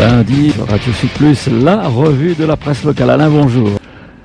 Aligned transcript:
Lundi, 0.00 0.50
Radio 0.66 0.94
Sud 0.94 1.10
Plus, 1.10 1.46
la 1.62 1.86
revue 1.86 2.34
de 2.34 2.46
la 2.46 2.56
presse 2.56 2.84
locale. 2.84 3.10
Alain, 3.10 3.28
bonjour. 3.28 3.72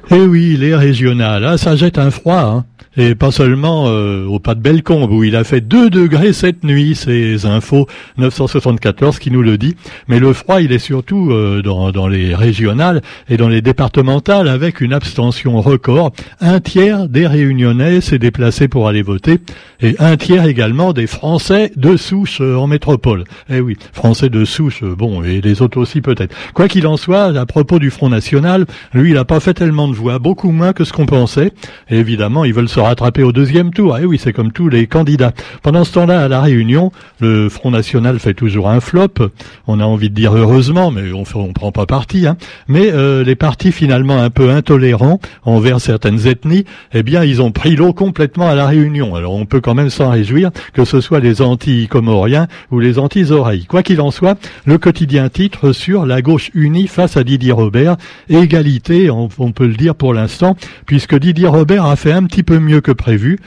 Eh 0.09 0.21
oui, 0.21 0.55
les 0.57 0.73
régionales, 0.73 1.43
ah, 1.43 1.57
ça 1.57 1.75
jette 1.75 1.97
un 1.97 2.11
froid. 2.11 2.39
Hein. 2.39 2.65
Et 2.97 3.13
pas 3.13 3.31
seulement 3.31 3.85
euh, 3.87 4.25
au 4.25 4.39
pas 4.39 4.55
de 4.55 4.61
Bellecombe, 4.61 5.11
où 5.11 5.23
il 5.23 5.35
a 5.35 5.43
fait 5.43 5.61
2 5.61 5.89
degrés 5.89 6.31
cette 6.31 6.63
nuit, 6.63 6.95
ces 6.95 7.45
infos 7.45 7.87
974 8.17 9.19
qui 9.19 9.31
nous 9.31 9.41
le 9.41 9.57
dit. 9.57 9.75
Mais 10.07 10.19
le 10.19 10.31
froid, 10.31 10.61
il 10.61 10.71
est 10.71 10.79
surtout 10.79 11.31
euh, 11.31 11.61
dans, 11.61 11.91
dans, 11.91 12.07
les 12.07 12.33
régionales 12.33 13.01
et 13.29 13.37
dans 13.37 13.49
les 13.49 13.61
départementales, 13.61 14.47
avec 14.47 14.79
une 14.79 14.93
abstention 14.93 15.59
record. 15.59 16.11
Un 16.39 16.59
tiers 16.59 17.09
des 17.09 17.27
réunionnais 17.27 17.99
s'est 17.99 18.19
déplacé 18.19 18.67
pour 18.67 18.87
aller 18.87 19.01
voter, 19.01 19.39
et 19.81 19.95
un 19.99 20.15
tiers 20.15 20.45
également 20.45 20.93
des 20.93 21.07
Français 21.07 21.73
de 21.75 21.97
souche 21.97 22.39
euh, 22.39 22.55
en 22.55 22.67
métropole. 22.67 23.25
Eh 23.49 23.59
oui, 23.59 23.77
Français 23.91 24.29
de 24.29 24.45
souche, 24.45 24.83
bon, 24.83 25.21
et 25.21 25.41
les 25.41 25.61
autres 25.61 25.79
aussi 25.79 25.99
peut-être. 25.99 26.33
Quoi 26.53 26.69
qu'il 26.69 26.87
en 26.87 26.95
soit, 26.95 27.37
à 27.37 27.45
propos 27.45 27.79
du 27.79 27.89
Front 27.89 28.09
National, 28.09 28.65
lui, 28.93 29.09
il 29.09 29.15
n'a 29.15 29.25
pas 29.25 29.41
fait 29.41 29.53
tellement 29.53 29.89
de 29.89 29.93
voix, 29.93 30.19
beaucoup 30.19 30.51
moins 30.51 30.71
que 30.71 30.85
ce 30.85 30.93
qu'on 30.93 31.05
pensait. 31.05 31.51
Et 31.89 31.97
évidemment, 31.97 32.45
ils 32.45 32.53
veulent 32.53 32.69
se 32.69 32.84
rattrapé 32.85 33.23
au 33.23 33.31
deuxième 33.31 33.71
tour. 33.71 33.97
Eh 33.99 34.05
oui, 34.05 34.19
c'est 34.21 34.33
comme 34.33 34.51
tous 34.51 34.69
les 34.69 34.87
candidats. 34.87 35.33
Pendant 35.61 35.83
ce 35.83 35.93
temps-là, 35.93 36.21
à 36.21 36.27
la 36.27 36.41
Réunion, 36.41 36.91
le 37.19 37.49
Front 37.49 37.71
National 37.71 38.19
fait 38.19 38.33
toujours 38.33 38.69
un 38.69 38.79
flop. 38.79 39.29
On 39.67 39.79
a 39.79 39.85
envie 39.85 40.09
de 40.09 40.15
dire 40.15 40.35
heureusement, 40.35 40.91
mais 40.91 41.11
on 41.11 41.47
ne 41.47 41.53
prend 41.53 41.71
pas 41.71 41.85
parti. 41.85 42.27
Hein. 42.27 42.37
Mais 42.67 42.91
euh, 42.91 43.23
les 43.23 43.35
partis 43.35 43.71
finalement 43.71 44.17
un 44.17 44.29
peu 44.29 44.49
intolérants 44.49 45.19
envers 45.43 45.81
certaines 45.81 46.27
ethnies, 46.27 46.65
eh 46.93 47.03
bien, 47.03 47.23
ils 47.23 47.41
ont 47.41 47.51
pris 47.51 47.75
l'eau 47.75 47.93
complètement 47.93 48.47
à 48.47 48.55
la 48.55 48.67
Réunion. 48.67 49.15
Alors, 49.15 49.33
on 49.33 49.45
peut 49.45 49.61
quand 49.61 49.75
même 49.75 49.89
s'en 49.89 50.09
réjouir 50.09 50.51
que 50.73 50.85
ce 50.85 51.01
soit 51.01 51.19
les 51.19 51.41
anti-comoriens 51.41 52.47
ou 52.71 52.79
les 52.79 52.99
anti-oreilles. 52.99 53.65
Quoi 53.65 53.83
qu'il 53.83 54.01
en 54.01 54.11
soit, 54.11 54.37
le 54.65 54.77
quotidien 54.77 55.29
titre 55.29 55.71
sur 55.71 56.05
la 56.05 56.21
gauche 56.21 56.51
unie 56.53 56.87
face 56.87 57.17
à 57.17 57.23
Didier 57.23 57.51
Robert, 57.51 57.97
égalité, 58.29 59.09
on 59.09 59.27
peut 59.27 59.67
le 59.67 59.73
dire 59.75 59.95
pour 59.95 60.13
l'instant, 60.13 60.55
puisque 60.85 61.17
Didier 61.17 61.47
Robert 61.47 61.85
a 61.85 61.95
fait 61.95 62.11
un 62.11 62.23
petit 62.23 62.43
peu 62.43 62.59
mieux 62.59 62.74
que 62.79 62.91
prévu 62.91 63.39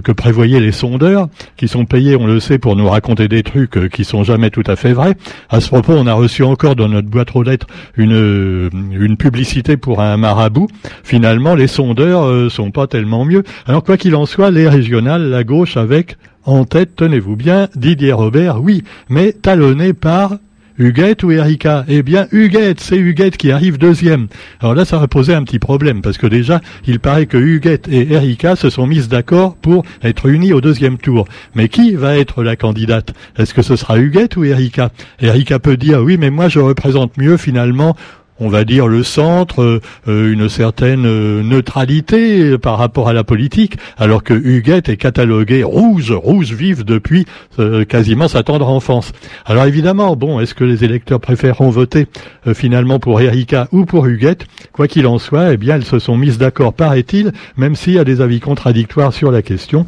que 0.00 0.12
prévoyaient 0.12 0.60
les 0.60 0.72
sondeurs, 0.72 1.28
qui 1.56 1.68
sont 1.68 1.84
payés, 1.84 2.16
on 2.16 2.26
le 2.26 2.40
sait, 2.40 2.58
pour 2.58 2.76
nous 2.76 2.88
raconter 2.88 3.28
des 3.28 3.42
trucs 3.42 3.76
euh, 3.76 3.88
qui 3.88 4.04
sont 4.04 4.24
jamais 4.24 4.50
tout 4.50 4.62
à 4.66 4.76
fait 4.76 4.92
vrais. 4.92 5.16
À 5.50 5.60
ce 5.60 5.68
propos, 5.68 5.92
on 5.92 6.06
a 6.06 6.14
reçu 6.14 6.42
encore 6.42 6.76
dans 6.76 6.88
notre 6.88 7.08
boîte 7.08 7.34
aux 7.34 7.42
lettres 7.42 7.66
une, 7.96 8.14
euh, 8.14 8.70
une 8.72 9.16
publicité 9.16 9.76
pour 9.76 10.00
un 10.00 10.16
marabout. 10.16 10.68
Finalement, 11.04 11.54
les 11.54 11.66
sondeurs 11.66 12.24
euh, 12.24 12.48
sont 12.48 12.70
pas 12.70 12.86
tellement 12.86 13.24
mieux. 13.24 13.42
Alors, 13.66 13.84
quoi 13.84 13.96
qu'il 13.96 14.16
en 14.16 14.26
soit, 14.26 14.50
les 14.50 14.68
régionales, 14.68 15.28
la 15.28 15.44
gauche 15.44 15.76
avec, 15.76 16.16
en 16.44 16.64
tête, 16.64 16.96
tenez-vous 16.96 17.36
bien, 17.36 17.68
Didier 17.76 18.12
Robert, 18.12 18.62
oui, 18.62 18.84
mais 19.08 19.32
talonné 19.32 19.92
par 19.92 20.36
Huguette 20.78 21.22
ou 21.22 21.30
Erika? 21.30 21.84
Eh 21.88 22.02
bien, 22.02 22.26
Huguette, 22.32 22.80
c'est 22.80 22.96
Huguette 22.96 23.36
qui 23.36 23.52
arrive 23.52 23.78
deuxième. 23.78 24.28
Alors 24.60 24.74
là, 24.74 24.84
ça 24.84 24.98
va 24.98 25.06
poser 25.06 25.34
un 25.34 25.42
petit 25.44 25.58
problème, 25.58 26.02
parce 26.02 26.18
que 26.18 26.26
déjà, 26.26 26.60
il 26.86 27.00
paraît 27.00 27.26
que 27.26 27.36
Huguette 27.36 27.88
et 27.88 28.12
Erika 28.12 28.56
se 28.56 28.70
sont 28.70 28.86
mises 28.86 29.08
d'accord 29.08 29.56
pour 29.56 29.84
être 30.02 30.26
unies 30.28 30.52
au 30.52 30.60
deuxième 30.60 30.98
tour. 30.98 31.26
Mais 31.54 31.68
qui 31.68 31.94
va 31.94 32.16
être 32.16 32.42
la 32.42 32.56
candidate? 32.56 33.12
Est-ce 33.36 33.54
que 33.54 33.62
ce 33.62 33.76
sera 33.76 33.98
Huguette 33.98 34.36
ou 34.36 34.44
Erika? 34.44 34.90
Erika 35.20 35.58
peut 35.58 35.76
dire, 35.76 36.02
oui, 36.02 36.16
mais 36.18 36.30
moi, 36.30 36.48
je 36.48 36.58
représente 36.58 37.16
mieux, 37.16 37.36
finalement, 37.36 37.96
on 38.42 38.48
va 38.48 38.64
dire 38.64 38.88
le 38.88 39.04
centre, 39.04 39.80
euh, 40.08 40.32
une 40.32 40.48
certaine 40.48 41.06
euh, 41.06 41.42
neutralité 41.42 42.58
par 42.58 42.76
rapport 42.76 43.08
à 43.08 43.12
la 43.12 43.22
politique, 43.22 43.76
alors 43.96 44.24
que 44.24 44.34
Huguette 44.34 44.88
est 44.88 44.96
catalogué 44.96 45.62
rouge, 45.62 46.10
rouge 46.10 46.52
vive 46.52 46.84
depuis 46.84 47.24
euh, 47.60 47.84
quasiment 47.84 48.26
sa 48.26 48.42
tendre 48.42 48.68
enfance. 48.68 49.12
Alors 49.46 49.64
évidemment, 49.64 50.16
bon, 50.16 50.40
est-ce 50.40 50.54
que 50.54 50.64
les 50.64 50.84
électeurs 50.84 51.20
préféreront 51.20 51.70
voter 51.70 52.06
finalement 52.54 52.98
pour 52.98 53.20
Erika 53.20 53.68
ou 53.70 53.84
pour 53.84 54.06
Huguette? 54.06 54.46
Quoi 54.72 54.88
qu'il 54.88 55.06
en 55.06 55.18
soit, 55.18 55.52
eh 55.52 55.56
bien, 55.56 55.76
elles 55.76 55.84
se 55.84 56.00
sont 56.00 56.16
mises 56.16 56.38
d'accord, 56.38 56.74
paraît-il, 56.74 57.32
même 57.56 57.76
s'il 57.76 57.94
y 57.94 57.98
a 57.98 58.04
des 58.04 58.20
avis 58.20 58.40
contradictoires 58.40 59.12
sur 59.12 59.30
la 59.30 59.42
question. 59.42 59.86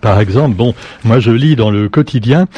Par 0.00 0.20
exemple, 0.20 0.56
bon, 0.56 0.74
moi 1.04 1.20
je 1.20 1.30
lis 1.30 1.56
dans 1.56 1.70
le 1.70 1.88
quotidien 1.88 2.48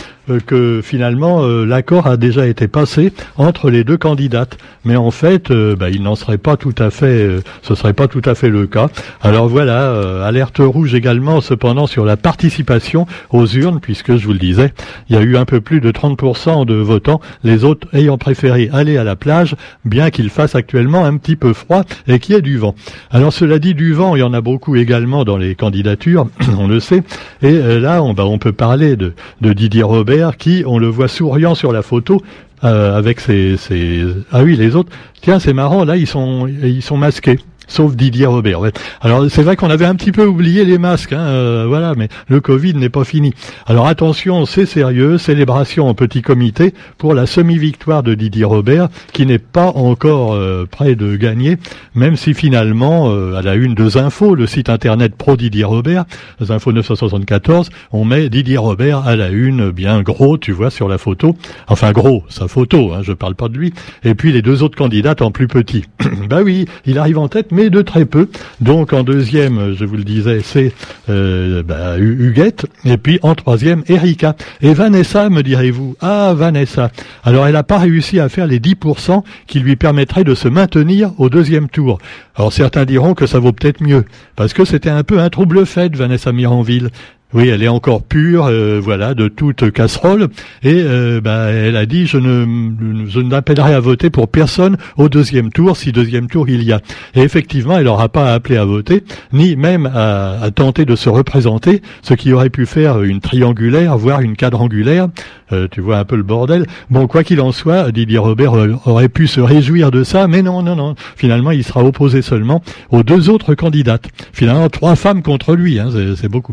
que 0.47 0.81
finalement 0.83 1.43
euh, 1.43 1.65
l'accord 1.65 2.07
a 2.07 2.17
déjà 2.17 2.47
été 2.47 2.69
passé 2.69 3.13
entre 3.37 3.71
les 3.71 3.85
deux 3.85 3.97
candidates, 3.97 4.59
mais 4.85 4.97
en 4.97 5.11
fait, 5.11 5.51
euh, 5.51 5.77
bah, 5.77 5.91
il 5.91 6.03
n'en 6.03 6.15
serait 6.15 6.39
pas 6.39 6.57
tout 6.57 6.75
à 6.79 6.91
fait, 6.91 7.29
ce 7.63 7.75
serait 7.75 7.93
pas 7.93 8.09
tout 8.09 8.23
à 8.25 8.35
fait 8.35 8.49
le 8.49 8.67
cas. 8.67 8.89
Alors 9.23 9.49
voilà, 9.49 10.25
alerte 10.25 10.59
rouge 10.59 10.95
également, 10.95 11.41
cependant 11.41 11.87
sur 11.87 12.05
la 12.05 12.17
participation 12.17 13.07
aux 13.31 13.47
urnes, 13.47 13.81
puisque 13.81 14.17
je 14.17 14.27
vous 14.27 14.33
le 14.33 14.39
disais, 14.39 14.73
il 15.09 15.17
y 15.17 15.19
a 15.19 15.23
eu 15.23 15.37
un 15.37 15.45
peu 15.45 15.61
plus 15.61 15.81
de 15.81 15.91
30% 15.91 16.67
de 16.67 16.75
votants, 16.75 17.21
les 17.45 17.65
autres 17.65 17.89
ayant 17.93 18.19
préféré 18.19 18.71
aller 18.73 18.97
à 18.97 19.05
la 19.05 19.17
plage, 19.17 19.57
bien 19.85 20.11
qu'il 20.11 20.31
fasse 20.31 20.55
actuellement 20.55 21.05
un 21.05 21.17
petit 21.17 21.37
peu 21.37 21.53
froid 21.53 21.83
et 22.07 22.19
qu'il 22.19 22.35
y 22.35 22.39
ait 22.39 22.43
du 22.43 22.59
vent. 22.59 22.75
Alors 23.11 23.33
cela 23.33 23.59
dit, 23.59 23.75
du 23.75 23.93
vent, 23.93 24.17
il 24.17 24.21
y 24.21 24.23
en 24.23 24.33
a 24.33 24.41
beaucoup 24.41 24.77
également 24.77 25.25
dans 25.25 25.37
les 25.37 25.55
candidatures, 25.55 26.29
on 26.59 26.69
le 26.69 26.81
sait, 26.81 27.03
et 27.43 27.79
là, 27.79 28.03
on, 28.03 28.15
bah, 28.15 28.25
on 28.25 28.39
peut 28.39 28.53
parler 28.53 28.97
de, 28.97 29.15
de 29.41 29.53
Didier 29.53 29.83
Robert 29.83 30.18
qui, 30.39 30.65
on 30.67 30.79
le 30.79 30.89
voit 30.89 31.09
souriant 31.09 31.55
sur 31.55 31.73
la 31.73 31.83
photo, 31.83 32.23
euh, 32.65 32.97
avec 32.97 33.21
ses, 33.21 33.57
ses, 33.57 34.05
Ah 34.33 34.43
oui, 34.43 34.57
les 34.57 34.77
autres. 34.77 34.91
Tiens, 35.21 35.39
c'est 35.39 35.53
marrant, 35.53 35.85
là, 35.85 35.97
ils 35.97 36.07
sont, 36.07 36.47
ils 36.47 36.83
sont 36.83 36.97
masqués 36.97 37.39
sauf 37.69 37.95
Didier 37.95 38.27
Robert. 38.27 38.61
Alors 39.01 39.27
c'est 39.31 39.43
vrai 39.43 39.57
qu'on 39.57 39.71
avait 39.71 39.85
un 39.85 39.95
petit 39.95 40.13
peu 40.13 40.27
oublié 40.27 40.65
les 40.65 40.79
masques, 40.79 41.13
hein, 41.13 41.21
euh, 41.21 41.65
voilà, 41.69 41.95
mais 41.97 42.09
le 42.29 42.41
Covid 42.41 42.75
n'est 42.75 42.89
pas 42.89 43.05
fini. 43.05 43.33
Alors 43.67 43.87
attention, 43.87 44.47
c'est 44.47 44.67
sérieux, 44.67 45.19
célébration 45.19 45.89
en 45.89 45.95
petit 45.95 46.23
comité 46.23 46.75
pour 46.97 47.15
la 47.15 47.27
semi-victoire 47.27 48.03
de 48.03 48.15
Didier 48.15 48.45
Robert, 48.45 48.89
qui 49.13 49.27
n'est 49.27 49.39
pas 49.39 49.69
encore 49.69 50.35
euh, 50.35 50.67
prêt 50.69 50.95
de 50.95 51.17
gagner, 51.17 51.59
même 51.95 52.17
si 52.17 52.35
finalement, 52.35 53.11
euh, 53.11 53.37
à 53.37 53.43
la 53.43 53.55
une 53.55 53.75
de 53.75 53.99
Infos, 53.99 54.35
le 54.35 54.47
site 54.47 54.69
internet 54.69 55.15
pro 55.15 55.37
Didier 55.37 55.65
Robert, 55.65 56.05
Infos 56.49 56.73
974, 56.73 57.71
on 57.93 58.05
met 58.05 58.29
Didier 58.29 58.59
Robert 58.59 59.07
à 59.07 59.17
la 59.17 59.29
une, 59.29 59.71
bien 59.71 60.03
gros, 60.03 60.39
tu 60.39 60.53
vois, 60.53 60.71
sur 60.71 60.89
la 60.89 60.99
photo. 60.99 61.37
Enfin 61.67 61.93
gros, 61.93 62.25
sa 62.29 62.49
photo, 62.49 62.93
hein, 62.93 63.01
je 63.03 63.13
parle 63.13 63.35
pas 63.35 63.49
de 63.49 63.57
lui. 63.59 63.73
Et 64.05 64.15
puis 64.15 64.33
les 64.33 64.43
deux 64.43 64.63
autres 64.63 64.77
candidates 64.77 65.23
en 65.23 65.31
plus 65.31 65.49
petit. 65.49 65.85
bah 66.29 66.41
oui, 66.45 66.67
il 66.87 66.99
arrive 66.99 67.19
en 67.19 67.29
tête, 67.29 67.49
mais 67.51 67.58
de 67.59 67.83
très 67.83 68.05
peu. 68.05 68.29
Donc 68.61 68.93
en 68.93 69.03
deuxième, 69.03 69.75
je 69.75 69.85
vous 69.85 69.97
le 69.97 70.05
disais, 70.05 70.41
c'est 70.43 70.73
euh, 71.09 71.63
bah, 71.63 71.99
Huguette, 71.99 72.67
et 72.85 72.97
puis 72.97 73.19
en 73.23 73.35
troisième, 73.35 73.83
Erika. 73.89 74.37
Et 74.63 74.73
Vanessa, 74.73 75.29
me 75.29 75.43
direz-vous, 75.43 75.97
ah 76.01 76.33
Vanessa. 76.37 76.91
Alors 77.25 77.47
elle 77.47 77.55
n'a 77.55 77.65
pas 77.65 77.79
réussi 77.79 78.21
à 78.21 78.29
faire 78.29 78.47
les 78.47 78.61
10% 78.61 79.23
qui 79.47 79.61
lui 79.61 79.77
permettraient 79.77 80.25
de 80.25 80.35
se 80.35 80.49
maintenir 80.49 81.13
au 81.19 81.29
deuxième 81.29 81.69
tour. 81.69 81.99
Alors 82.37 82.53
certains 82.53 82.85
diront 82.85 83.15
que 83.15 83.27
ça 83.27 83.41
vaut 83.41 83.53
peut-être 83.53 83.83
mieux, 83.83 84.05
parce 84.37 84.53
que 84.53 84.65
c'était 84.65 84.91
un 84.91 85.03
peu 85.03 85.19
un 85.19 85.29
trouble 85.29 85.67
fait, 85.67 85.95
Vanessa 85.97 86.33
Miranville. 86.33 86.91
Oui, 87.35 87.49
elle 87.49 87.63
est 87.63 87.69
encore 87.69 88.03
pure, 88.05 88.47
euh, 88.47 88.81
voilà, 88.83 89.13
de 89.13 89.29
toute 89.29 89.71
casserole. 89.71 90.29
Et 90.63 90.83
euh, 90.83 91.21
bah, 91.21 91.51
elle 91.51 91.77
a 91.77 91.85
dit 91.85 92.07
je 92.07 92.17
ne, 92.17 93.07
je 93.07 93.21
n'appellerai 93.21 93.75
à 93.75 93.81
voter 93.81 94.09
pour 94.09 94.29
personne 94.29 94.79
au 94.97 95.11
deuxième 95.11 95.53
tour, 95.53 95.77
si 95.77 95.93
deuxième 95.93 96.29
tour 96.29 96.49
il 96.49 96.63
y 96.63 96.73
a. 96.73 96.81
Et 97.15 97.21
effectivement, 97.21 97.77
elle 97.77 97.85
n'aura 97.85 98.09
pas 98.09 98.33
appelé 98.33 98.57
à 98.57 98.65
voter, 98.65 99.05
ni 99.35 99.57
même 99.57 99.85
à, 99.85 100.41
à, 100.41 100.51
tenter 100.51 100.87
de 100.87 100.97
se 100.97 101.11
représenter, 101.11 101.83
ce 102.01 102.15
qui 102.15 102.33
aurait 102.33 102.49
pu 102.49 102.65
faire 102.65 103.03
une 103.03 103.21
triangulaire, 103.21 103.99
voire 103.99 104.23
une 104.23 104.35
quadrangulaire. 104.35 105.09
Euh, 105.53 105.67
tu 105.71 105.81
vois 105.81 105.99
un 105.99 106.05
peu 106.05 106.17
le 106.17 106.23
bordel. 106.23 106.67
Bon, 106.91 107.07
quoi 107.07 107.25
qu'il 107.25 107.41
en 107.41 107.53
soit, 107.53 107.91
Didier 107.91 108.19
Robert 108.19 108.53
aurait 108.87 109.09
pu 109.09 109.27
se 109.27 109.41
réjouir 109.41 109.91
de 109.91 110.05
ça, 110.05 110.29
mais 110.29 110.43
non, 110.43 110.63
non, 110.63 110.77
non. 110.77 110.95
Finalement, 111.17 111.51
il 111.51 111.65
sera 111.65 111.83
opposé 111.83 112.21
seulement 112.21 112.63
aux 112.91 113.03
deux 113.03 113.31
autres 113.31 113.55
candidates. 113.55 114.09
Finalement, 114.33 114.69
trois 114.69 114.95
femmes 114.95 115.23
contre 115.23 115.55
lui, 115.55 115.79
hein, 115.79 115.89
c'est 116.17 116.29
beaucoup. 116.29 116.53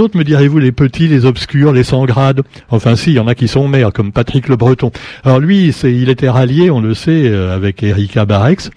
Autres, 0.00 0.16
me 0.16 0.24
direz-vous, 0.24 0.58
les 0.58 0.72
petits, 0.72 1.08
les 1.08 1.24
obscurs, 1.24 1.72
les 1.72 1.84
sans 1.84 2.04
grade 2.04 2.42
Enfin, 2.70 2.96
si, 2.96 3.10
il 3.10 3.16
y 3.16 3.18
en 3.18 3.26
a 3.26 3.34
qui 3.34 3.48
sont 3.48 3.68
maires, 3.68 3.92
comme 3.92 4.12
Patrick 4.12 4.48
Le 4.48 4.56
Breton. 4.56 4.90
Alors 5.24 5.38
lui, 5.38 5.72
c'est, 5.72 5.92
il 5.92 6.08
était 6.08 6.28
rallié, 6.28 6.70
on 6.70 6.80
le 6.80 6.94
sait, 6.94 7.28
euh, 7.28 7.54
avec 7.54 7.82
Erika 7.82 8.24
Barex. 8.24 8.70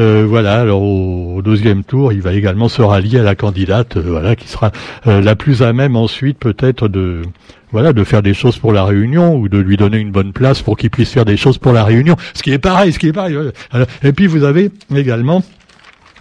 Euh, 0.00 0.24
voilà, 0.26 0.60
alors 0.60 0.82
au, 0.82 1.42
deuxième 1.42 1.84
tour, 1.84 2.12
il 2.12 2.22
va 2.22 2.32
également 2.32 2.68
se 2.68 2.80
rallier 2.82 3.18
à 3.18 3.22
la 3.22 3.34
candidate, 3.34 3.96
euh, 3.96 4.04
voilà, 4.06 4.36
qui 4.36 4.48
sera 4.48 4.72
la 5.04 5.36
plus 5.36 5.62
à 5.62 5.72
même 5.72 5.96
ensuite 5.96 6.38
peut-être 6.38 6.88
de 6.88 7.22
voilà, 7.72 7.92
de 7.94 8.04
faire 8.04 8.22
des 8.22 8.34
choses 8.34 8.58
pour 8.58 8.72
la 8.72 8.84
Réunion 8.84 9.34
ou 9.34 9.48
de 9.48 9.58
lui 9.58 9.78
donner 9.78 9.98
une 9.98 10.10
bonne 10.10 10.32
place 10.32 10.60
pour 10.60 10.76
qu'il 10.76 10.90
puisse 10.90 11.10
faire 11.10 11.24
des 11.24 11.38
choses 11.38 11.56
pour 11.56 11.72
la 11.72 11.84
Réunion. 11.84 12.16
Ce 12.34 12.42
qui 12.42 12.52
est 12.52 12.58
pareil, 12.58 12.92
ce 12.92 12.98
qui 12.98 13.08
est 13.08 13.12
pareil. 13.12 13.36
et 14.02 14.12
puis 14.12 14.26
vous 14.26 14.44
avez 14.44 14.70
également 14.94 15.42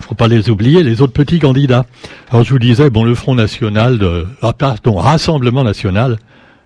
faut 0.02 0.16
pas 0.16 0.28
les 0.28 0.50
oublier, 0.50 0.84
les 0.84 1.02
autres 1.02 1.14
petits 1.14 1.40
candidats. 1.40 1.86
Alors 2.30 2.44
je 2.44 2.52
vous 2.52 2.60
disais, 2.60 2.90
bon, 2.90 3.04
le 3.04 3.16
Front 3.16 3.36
National, 3.36 3.98
de, 3.98 4.28
ah, 4.42 4.54
pardon, 4.54 4.96
Rassemblement 4.96 5.64
National, 5.64 6.18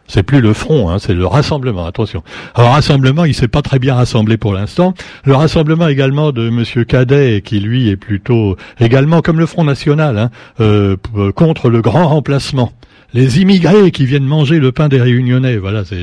C'est 0.07 0.21
plus 0.23 0.39
le 0.39 0.53
front, 0.53 0.89
hein, 0.89 0.99
c'est 0.99 1.15
le 1.15 1.25
rassemblement. 1.25 1.85
Attention. 1.85 2.23
Alors 2.53 2.73
rassemblement, 2.73 3.25
il 3.25 3.33
s'est 3.33 3.47
pas 3.47 3.63
très 3.63 3.79
bien 3.79 3.95
rassemblé 3.95 4.37
pour 4.37 4.53
l'instant. 4.53 4.93
Le 5.23 5.35
rassemblement 5.35 5.87
également 5.87 6.31
de 6.31 6.49
Monsieur 6.49 6.83
Cadet, 6.83 7.41
qui 7.41 7.59
lui 7.59 7.89
est 7.89 7.97
plutôt 7.97 8.55
également 8.79 9.21
comme 9.21 9.39
le 9.39 9.47
Front 9.47 9.63
National 9.63 10.17
hein, 10.17 10.29
euh, 10.59 10.95
contre 11.35 11.69
le 11.69 11.81
grand 11.81 12.07
remplacement 12.07 12.71
les 13.15 13.39
immigrés 13.39 13.91
qui 13.91 14.05
viennent 14.05 14.25
manger 14.25 14.59
le 14.59 14.73
pain 14.73 14.89
des 14.89 15.01
Réunionnais. 15.01 15.55
Voilà. 15.55 15.85
C'est... 15.85 15.97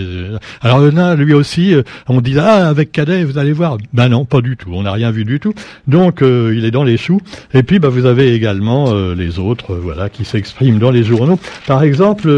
Alors 0.62 0.80
là, 0.80 1.14
lui 1.14 1.34
aussi, 1.34 1.74
euh, 1.74 1.82
on 2.08 2.22
dit 2.22 2.36
ah 2.38 2.66
avec 2.66 2.90
Cadet, 2.90 3.24
vous 3.24 3.36
allez 3.36 3.52
voir. 3.52 3.76
Ben 3.92 4.08
non, 4.08 4.24
pas 4.24 4.40
du 4.40 4.56
tout. 4.56 4.70
On 4.72 4.82
n'a 4.82 4.92
rien 4.92 5.10
vu 5.10 5.24
du 5.24 5.38
tout. 5.38 5.52
Donc 5.86 6.22
euh, 6.22 6.54
il 6.56 6.64
est 6.64 6.70
dans 6.70 6.84
les 6.84 6.96
choux. 6.96 7.20
Et 7.52 7.62
puis 7.62 7.78
bah, 7.78 7.90
vous 7.90 8.06
avez 8.06 8.34
également 8.34 8.86
euh, 8.88 9.14
les 9.14 9.38
autres, 9.38 9.74
voilà, 9.74 10.08
qui 10.08 10.24
s'expriment 10.24 10.78
dans 10.78 10.90
les 10.90 11.04
journaux. 11.04 11.38
Par 11.66 11.82
exemple, 11.82 12.28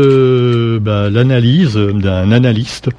bah, 0.81 1.09
l'analyse 1.09 1.77
d'un 1.77 2.33
analyste. 2.33 2.91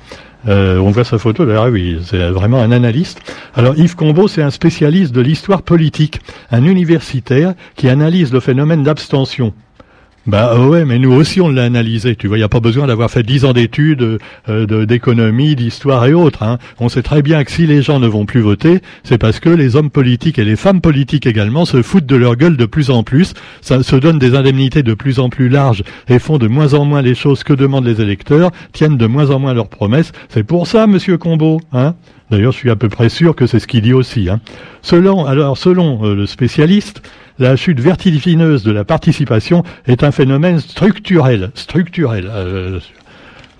on 0.47 0.91
voit 0.91 1.03
sa 1.03 1.17
photo, 1.17 1.45
d'ailleurs, 1.45 1.67
oui, 1.67 1.97
c'est 2.05 2.29
vraiment 2.29 2.61
un 2.61 2.71
analyste. 2.71 3.19
Alors 3.53 3.77
Yves 3.77 3.95
Combeau, 3.95 4.29
c'est 4.29 4.43
un 4.43 4.49
spécialiste 4.49 5.13
de 5.13 5.19
l'histoire 5.19 5.61
politique, 5.61 6.21
un 6.51 6.63
universitaire 6.63 7.53
qui 7.75 7.89
analyse 7.89 8.31
le 8.31 8.39
phénomène 8.39 8.83
d'abstention. 8.83 9.53
Bah 10.27 10.59
ouais, 10.59 10.85
mais 10.85 10.97
nous 10.97 11.13
aussi 11.13 11.39
on 11.39 11.49
l'a 11.49 11.65
analysé. 11.65 12.15
Tu 12.15 12.27
vois, 12.27 12.37
il 12.37 12.39
n'y 12.39 12.45
a 12.45 12.49
pas 12.49 12.59
besoin 12.59 12.87
d'avoir 12.87 13.11
fait 13.11 13.21
dix 13.21 13.45
ans 13.45 13.53
d'études 13.53 14.19
euh, 14.49 14.85
d'économie, 14.85 15.55
d'histoire 15.55 16.03
et 16.07 16.13
autres. 16.13 16.41
Hein. 16.41 16.57
On 16.79 16.89
sait 16.89 17.03
très 17.03 17.21
bien 17.21 17.43
que 17.43 17.51
si 17.51 17.67
les 17.67 17.83
gens 17.83 17.99
ne 17.99 18.07
vont 18.07 18.25
plus 18.25 18.41
voter, 18.41 18.79
c'est 19.03 19.19
parce 19.19 19.39
que 19.39 19.49
les 19.49 19.75
hommes 19.75 19.91
politiques 19.91 20.39
et 20.39 20.43
les 20.43 20.55
femmes 20.55 20.81
politiques 20.81 21.27
également 21.27 21.65
se 21.65 21.83
foutent 21.83 22.07
de 22.07 22.15
leur 22.15 22.37
gueule 22.37 22.57
de 22.57 22.65
plus 22.65 22.89
en 22.89 23.03
plus, 23.03 23.33
se 23.61 23.95
donnent 23.95 24.17
des 24.17 24.33
indemnités 24.33 24.81
de 24.81 24.95
plus 24.95 25.19
en 25.19 25.29
plus 25.29 25.47
larges 25.47 25.83
et 26.09 26.17
font 26.17 26.39
de 26.39 26.47
moins 26.47 26.73
en 26.73 26.85
moins 26.85 27.03
les 27.03 27.15
choses 27.15 27.43
que 27.43 27.53
demandent 27.53 27.85
les 27.85 28.01
électeurs, 28.01 28.51
tiennent 28.73 28.97
de 28.97 29.07
moins 29.07 29.29
en 29.29 29.37
moins 29.37 29.53
leurs 29.53 29.69
promesses. 29.69 30.11
C'est 30.29 30.43
pour 30.43 30.65
ça, 30.65 30.87
Monsieur 30.87 31.17
Combeau, 31.17 31.61
hein. 31.71 31.93
D'ailleurs, 32.31 32.53
je 32.53 32.57
suis 32.57 32.71
à 32.71 32.75
peu 32.75 32.89
près 32.89 33.09
sûr 33.09 33.35
que 33.35 33.45
c'est 33.45 33.59
ce 33.59 33.67
qu'il 33.67 33.81
dit 33.81 33.93
aussi. 33.93 34.29
Hein. 34.29 34.39
Selon, 34.81 35.25
alors, 35.25 35.59
selon 35.59 36.03
euh, 36.03 36.15
le 36.15 36.25
spécialiste, 36.25 37.03
la 37.39 37.55
chute 37.55 37.79
vertigineuse 37.79 38.63
de 38.63 38.71
la 38.71 38.83
participation 38.83 39.63
est 39.87 40.03
un 40.03 40.11
phénomène 40.11 40.59
structurel. 40.59 41.51
Structurel. 41.55 42.29
Euh, 42.31 42.79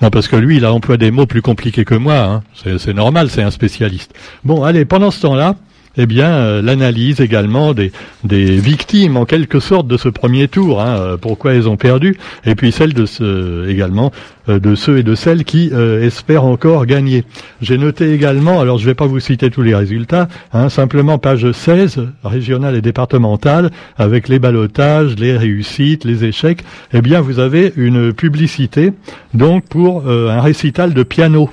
non, 0.02 0.10
parce 0.10 0.28
que 0.28 0.36
lui, 0.36 0.58
il 0.58 0.66
a 0.66 0.74
employé 0.74 0.98
des 0.98 1.12
mots 1.12 1.26
plus 1.26 1.42
compliqués 1.42 1.86
que 1.86 1.96
moi. 1.96 2.18
Hein. 2.18 2.44
C'est 2.78 2.94
normal, 2.94 3.30
c'est 3.30 3.44
un 3.44 3.52
spécialiste. 3.52 4.14
Bon, 4.44 4.64
allez, 4.64 4.86
pendant 4.86 5.12
ce 5.12 5.22
temps-là, 5.22 5.56
eh 5.98 6.06
bien, 6.06 6.32
euh, 6.32 6.62
l'analyse 6.62 7.22
également 7.22 7.74
des, 7.74 7.92
des 8.24 8.58
victimes, 8.58 9.18
en 9.18 9.26
quelque 9.26 9.60
sorte, 9.60 9.88
de 9.88 9.98
ce 9.98 10.10
premier 10.10 10.48
tour, 10.48 10.82
hein, 10.82 10.98
euh, 10.98 11.18
pourquoi 11.18 11.54
elles 11.54 11.70
ont 11.70 11.78
perdu, 11.78 12.18
et 12.46 12.56
puis 12.56 12.72
celle 12.72 12.94
de 12.94 13.06
ce, 13.06 13.68
également 13.68 14.12
euh, 14.50 14.60
de 14.60 14.76
ceux 14.76 14.98
et 15.00 15.04
de 15.04 15.16
celles 15.16 15.44
qui 15.44 15.72
espèrent 16.02 16.46
encore 16.46 16.86
gagner. 16.86 17.24
J'ai 17.62 17.78
noté 17.78 18.14
également, 18.14 18.60
alors 18.60 18.78
je 18.78 18.84
ne 18.84 18.90
vais 18.90 18.96
pas 18.96 19.08
vous 19.08 19.20
citer 19.20 19.50
tous 19.50 19.62
les 19.62 19.76
résultats, 19.76 20.28
hein, 20.54 20.70
simplement 20.70 21.18
page 21.18 21.52
16, 21.52 22.02
régionale 22.24 22.76
et 22.76 22.82
départementale, 22.82 23.72
avec 23.98 24.28
les 24.28 24.40
balotages, 24.40 25.16
les 25.18 25.38
réussites, 25.38 26.06
les 26.06 26.26
échecs, 26.26 26.64
eh 26.94 27.02
bien, 27.02 27.22
vous 27.22 27.40
avez 27.40 27.74
une 27.76 28.14
publicité, 28.14 28.94
donc, 29.34 29.66
pour 29.68 30.08
un 30.08 30.42
récital 30.42 30.94
de 30.94 31.04
piano. 31.04 31.50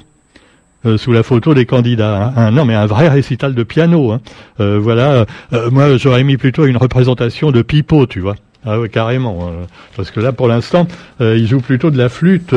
Euh, 0.85 0.99
sous 0.99 1.13
la 1.13 1.23
photo 1.23 1.55
des 1.55 1.65
candidats. 1.65 2.33
Hein. 2.37 2.51
non, 2.51 2.65
mais 2.65 2.75
un 2.75 2.87
vrai 2.87 3.09
récital 3.09 3.55
de 3.55 3.63
piano. 3.63 4.11
Hein. 4.11 4.21
Euh, 4.59 4.81
voilà. 4.83 5.27
Euh, 5.53 5.71
moi, 5.71 5.97
j'aurais 5.97 6.25
mis 6.25 6.37
plutôt 6.37 6.67
une 6.67 6.77
représentation 6.77 7.53
de 7.53 7.63
pipeau, 7.63 8.07
tu 8.07 8.19
vois. 8.19 8.35
Ah 8.65 8.79
oui, 8.79 8.89
carrément. 8.91 9.51
parce 9.97 10.13
que 10.13 10.21
là, 10.21 10.31
pour 10.31 10.47
l'instant, 10.47 10.87
il 11.19 11.49
joue 11.49 11.59
plutôt 11.59 11.91
de 11.91 11.99
la 11.99 12.09
flûte 12.09 12.55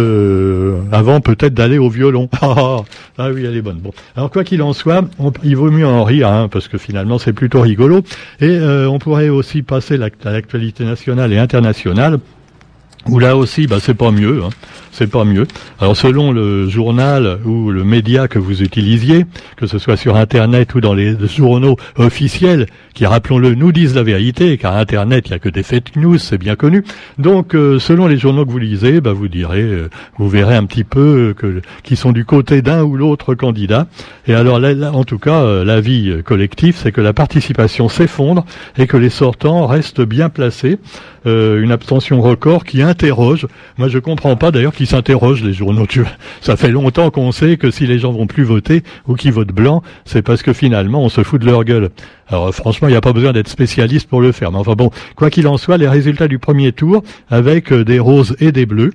avant 0.91 1.19
peut-être 1.19 1.55
d'aller 1.55 1.79
au 1.79 1.89
violon. 1.89 2.29
ah 2.43 2.83
oui, 3.33 3.43
elle 3.43 3.57
est 3.57 3.61
bonne. 3.63 3.79
Bon, 3.79 3.91
alors 4.15 4.29
quoi 4.29 4.43
qu'il 4.43 4.61
en 4.61 4.73
soit, 4.73 5.03
il 5.43 5.57
vaut 5.57 5.71
mieux 5.71 5.87
en 5.87 6.03
rire, 6.03 6.27
hein, 6.27 6.47
parce 6.47 6.67
que 6.67 6.77
finalement, 6.77 7.17
c'est 7.17 7.33
plutôt 7.33 7.59
rigolo. 7.59 8.03
Et 8.39 8.59
on 8.61 8.99
pourrait 8.99 9.29
aussi 9.29 9.63
passer 9.63 9.95
à 9.95 10.31
l'actualité 10.31 10.85
nationale 10.85 11.33
et 11.33 11.39
internationale. 11.39 12.19
Où 13.07 13.19
là 13.19 13.37
aussi, 13.37 13.67
bah, 13.67 13.77
c'est 13.79 13.93
pas 13.93 14.11
mieux. 14.11 14.43
Hein 14.43 14.49
c'est 14.95 15.11
pas 15.11 15.25
mieux. 15.25 15.45
Alors 15.79 15.97
selon 15.97 16.31
le 16.31 16.69
journal 16.69 17.39
ou 17.45 17.69
le 17.69 17.83
média 17.83 18.27
que 18.27 18.39
vous 18.39 18.61
utilisiez, 18.61 19.25
que 19.57 19.67
ce 19.67 19.77
soit 19.77 19.97
sur 19.97 20.15
Internet 20.15 20.73
ou 20.73 20.81
dans 20.81 20.93
les 20.93 21.15
journaux 21.27 21.75
officiels, 21.97 22.67
qui, 22.93 23.05
rappelons-le, 23.05 23.55
nous 23.55 23.73
disent 23.73 23.93
la 23.93 24.03
vérité, 24.03 24.57
car 24.57 24.77
Internet, 24.77 25.27
il 25.27 25.31
n'y 25.31 25.35
a 25.35 25.39
que 25.39 25.49
des 25.49 25.63
fake 25.63 25.97
news, 25.97 26.17
c'est 26.17 26.37
bien 26.37 26.55
connu. 26.55 26.85
Donc 27.17 27.55
euh, 27.55 27.77
selon 27.77 28.07
les 28.07 28.17
journaux 28.17 28.45
que 28.45 28.51
vous 28.51 28.57
lisez, 28.57 29.01
bah, 29.01 29.11
vous 29.11 29.27
direz, 29.27 29.63
euh, 29.63 29.89
vous 30.17 30.29
verrez 30.29 30.55
un 30.55 30.63
petit 30.63 30.85
peu 30.85 31.33
que, 31.37 31.61
qui 31.83 31.97
sont 31.97 32.13
du 32.13 32.23
côté 32.23 32.61
d'un 32.61 32.83
ou 32.83 32.95
l'autre 32.95 33.35
candidat. 33.35 33.87
Et 34.27 34.33
alors 34.33 34.59
là, 34.59 34.91
en 34.93 35.03
tout 35.03 35.19
cas, 35.19 35.41
euh, 35.41 35.65
l'avis 35.65 36.23
collectif, 36.23 36.77
c'est 36.81 36.93
que 36.93 37.01
la 37.01 37.11
participation 37.11 37.89
s'effondre 37.89 38.45
et 38.77 38.87
que 38.87 38.95
les 38.95 39.09
sortants 39.09 39.67
restent 39.67 40.01
bien 40.01 40.29
placés. 40.29 40.77
Une 41.25 41.71
abstention 41.71 42.21
record 42.21 42.63
qui 42.63 42.81
interroge. 42.81 43.47
Moi, 43.77 43.87
je 43.87 43.99
comprends 43.99 44.35
pas 44.35 44.51
d'ailleurs 44.51 44.73
qui 44.73 44.85
s'interrogent 44.85 45.43
les 45.43 45.53
journaux. 45.53 45.85
Tu 45.87 46.03
ça 46.41 46.55
fait 46.55 46.71
longtemps 46.71 47.09
qu'on 47.09 47.31
sait 47.31 47.57
que 47.57 47.71
si 47.71 47.87
les 47.87 47.99
gens 47.99 48.11
vont 48.11 48.27
plus 48.27 48.43
voter 48.43 48.83
ou 49.07 49.15
qu'ils 49.15 49.31
votent 49.31 49.51
blanc, 49.51 49.81
c'est 50.05 50.21
parce 50.21 50.43
que 50.43 50.53
finalement 50.53 51.03
on 51.03 51.09
se 51.09 51.23
fout 51.23 51.41
de 51.41 51.45
leur 51.45 51.63
gueule. 51.63 51.89
Alors 52.27 52.53
franchement, 52.53 52.87
il 52.87 52.91
n'y 52.91 52.97
a 52.97 53.01
pas 53.01 53.13
besoin 53.13 53.33
d'être 53.33 53.49
spécialiste 53.49 54.07
pour 54.09 54.21
le 54.21 54.31
faire. 54.31 54.51
Mais 54.51 54.57
enfin 54.57 54.73
bon, 54.73 54.91
quoi 55.15 55.29
qu'il 55.29 55.47
en 55.47 55.57
soit, 55.57 55.77
les 55.77 55.87
résultats 55.87 56.27
du 56.27 56.39
premier 56.39 56.71
tour 56.71 57.03
avec 57.29 57.71
euh, 57.71 57.83
des 57.83 57.99
roses 57.99 58.35
et 58.39 58.51
des 58.51 58.65
bleus. 58.65 58.93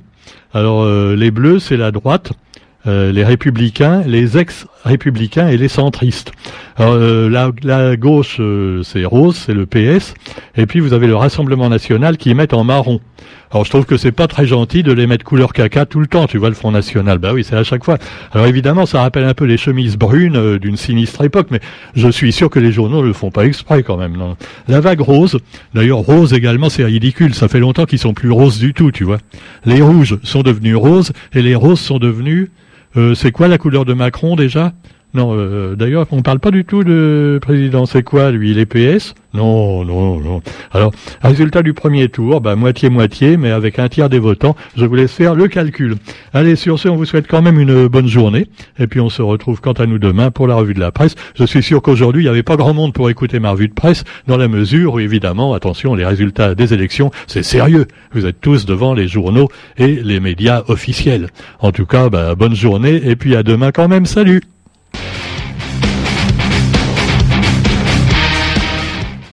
Alors 0.52 0.82
euh, 0.82 1.14
les 1.16 1.30
bleus, 1.30 1.58
c'est 1.58 1.76
la 1.76 1.90
droite. 1.90 2.32
Euh, 2.86 3.12
les 3.12 3.24
républicains, 3.24 4.02
les 4.06 4.38
ex-républicains 4.38 5.48
et 5.48 5.58
les 5.58 5.68
centristes. 5.68 6.32
Euh, 6.78 7.28
la, 7.28 7.50
la, 7.62 7.96
gauche, 7.96 8.38
euh, 8.40 8.82
c'est 8.82 9.04
rose, 9.04 9.36
c'est 9.36 9.52
le 9.52 9.66
PS, 9.66 10.14
et 10.56 10.64
puis 10.64 10.80
vous 10.80 10.94
avez 10.94 11.06
le 11.06 11.14
Rassemblement 11.14 11.68
national 11.68 12.16
qui 12.16 12.32
met 12.34 12.54
en 12.54 12.64
marron. 12.64 13.00
Alors 13.52 13.64
je 13.64 13.70
trouve 13.70 13.84
que 13.84 13.96
c'est 13.96 14.12
pas 14.12 14.28
très 14.28 14.46
gentil 14.46 14.82
de 14.82 14.92
les 14.92 15.06
mettre 15.06 15.24
couleur 15.24 15.52
caca 15.52 15.84
tout 15.84 15.98
le 15.98 16.06
temps, 16.06 16.26
tu 16.26 16.38
vois, 16.38 16.48
le 16.48 16.54
Front 16.54 16.70
National. 16.70 17.18
Bah 17.18 17.32
oui, 17.34 17.42
c'est 17.42 17.56
à 17.56 17.64
chaque 17.64 17.84
fois. 17.84 17.98
Alors 18.32 18.46
évidemment, 18.46 18.86
ça 18.86 19.02
rappelle 19.02 19.24
un 19.24 19.34
peu 19.34 19.44
les 19.44 19.56
chemises 19.56 19.96
brunes 19.96 20.58
d'une 20.58 20.76
sinistre 20.76 21.24
époque, 21.24 21.48
mais 21.50 21.60
je 21.96 22.08
suis 22.08 22.32
sûr 22.32 22.48
que 22.48 22.60
les 22.60 22.70
journaux 22.70 23.02
ne 23.02 23.08
le 23.08 23.12
font 23.12 23.30
pas 23.30 23.46
exprès 23.46 23.82
quand 23.82 23.96
même. 23.96 24.16
Non. 24.16 24.36
La 24.68 24.80
vague 24.80 25.00
rose, 25.00 25.38
d'ailleurs 25.74 25.98
rose 25.98 26.32
également, 26.32 26.68
c'est 26.68 26.84
ridicule. 26.84 27.34
Ça 27.34 27.48
fait 27.48 27.60
longtemps 27.60 27.86
qu'ils 27.86 27.98
sont 27.98 28.14
plus 28.14 28.30
roses 28.30 28.58
du 28.58 28.72
tout, 28.72 28.92
tu 28.92 29.04
vois. 29.04 29.18
Les 29.64 29.82
rouges 29.82 30.18
sont 30.22 30.42
devenus 30.42 30.76
roses 30.76 31.12
et 31.34 31.42
les 31.42 31.54
roses 31.56 31.80
sont 31.80 31.98
devenus 31.98 32.50
euh, 32.96 33.14
c'est 33.14 33.30
quoi 33.30 33.46
la 33.46 33.58
couleur 33.58 33.84
de 33.84 33.94
Macron 33.94 34.34
déjà? 34.34 34.72
Non, 35.12 35.32
euh, 35.34 35.74
d'ailleurs, 35.74 36.06
on 36.12 36.22
parle 36.22 36.38
pas 36.38 36.52
du 36.52 36.64
tout 36.64 36.84
de 36.84 37.40
président. 37.42 37.84
C'est 37.84 38.04
quoi, 38.04 38.30
lui, 38.30 38.54
les 38.54 38.64
PS 38.64 39.14
Non, 39.34 39.84
non, 39.84 40.20
non. 40.20 40.40
Alors, 40.72 40.92
résultat 41.20 41.62
du 41.62 41.74
premier 41.74 42.08
tour, 42.08 42.40
bah, 42.40 42.54
moitié-moitié, 42.54 43.36
mais 43.36 43.50
avec 43.50 43.80
un 43.80 43.88
tiers 43.88 44.08
des 44.08 44.20
votants. 44.20 44.54
Je 44.76 44.84
vous 44.84 44.94
laisse 44.94 45.12
faire 45.12 45.34
le 45.34 45.48
calcul. 45.48 45.96
Allez, 46.32 46.54
sur 46.54 46.78
ce, 46.78 46.88
on 46.88 46.94
vous 46.94 47.06
souhaite 47.06 47.26
quand 47.26 47.42
même 47.42 47.58
une 47.58 47.88
bonne 47.88 48.06
journée. 48.06 48.46
Et 48.78 48.86
puis, 48.86 49.00
on 49.00 49.08
se 49.08 49.20
retrouve 49.20 49.60
quant 49.60 49.72
à 49.72 49.86
nous 49.86 49.98
demain 49.98 50.30
pour 50.30 50.46
la 50.46 50.54
revue 50.54 50.74
de 50.74 50.80
la 50.80 50.92
presse. 50.92 51.16
Je 51.34 51.44
suis 51.44 51.62
sûr 51.62 51.82
qu'aujourd'hui, 51.82 52.22
il 52.22 52.26
n'y 52.26 52.30
avait 52.30 52.44
pas 52.44 52.56
grand 52.56 52.74
monde 52.74 52.92
pour 52.92 53.10
écouter 53.10 53.40
ma 53.40 53.50
revue 53.50 53.68
de 53.68 53.74
presse, 53.74 54.04
dans 54.28 54.36
la 54.36 54.46
mesure 54.46 54.94
où, 54.94 55.00
évidemment, 55.00 55.54
attention, 55.54 55.96
les 55.96 56.06
résultats 56.06 56.54
des 56.54 56.72
élections, 56.72 57.10
c'est 57.26 57.42
sérieux. 57.42 57.86
Vous 58.12 58.26
êtes 58.26 58.40
tous 58.40 58.64
devant 58.64 58.94
les 58.94 59.08
journaux 59.08 59.48
et 59.76 59.96
les 60.04 60.20
médias 60.20 60.62
officiels. 60.68 61.30
En 61.58 61.72
tout 61.72 61.86
cas, 61.86 62.10
bah, 62.10 62.36
bonne 62.36 62.54
journée, 62.54 63.00
et 63.04 63.16
puis 63.16 63.34
à 63.34 63.42
demain 63.42 63.72
quand 63.72 63.88
même. 63.88 64.06
Salut 64.06 64.40